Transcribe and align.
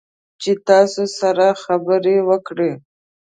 چې 0.41 0.51
تاسو 0.67 1.03
سره 1.19 1.45
خبرې 1.63 2.17
وکړي 2.29 2.71